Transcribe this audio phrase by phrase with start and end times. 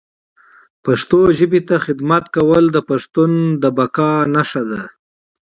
[0.85, 3.31] پښتو ژبي ته خدمت کول د پښتون
[3.77, 4.81] بقا نښه ده